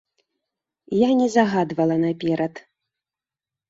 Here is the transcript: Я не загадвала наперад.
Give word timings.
Я 1.01 1.09
не 1.21 1.27
загадвала 1.35 1.95
наперад. 2.07 2.53